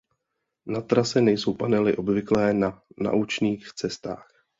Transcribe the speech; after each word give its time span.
Na 0.65 0.81
trase 0.81 1.21
nejsou 1.21 1.53
panely 1.53 1.95
obvyklé 1.97 2.53
na 2.53 2.81
naučných 2.99 3.67
cestách. 3.75 4.27